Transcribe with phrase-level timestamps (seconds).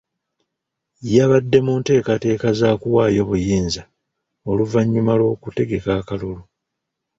[1.15, 3.81] Yabadde mu nteekateeka za kuwaayo buyinza
[4.49, 6.43] oluvannyuma lw'okutegeka akalulu.